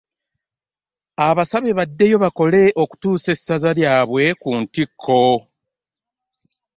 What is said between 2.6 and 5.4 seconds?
okutuusa essaza lyabwe ku ntikko.